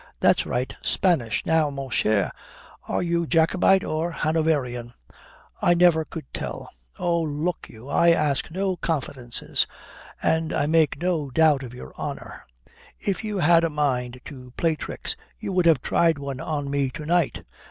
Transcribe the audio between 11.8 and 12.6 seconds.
honour.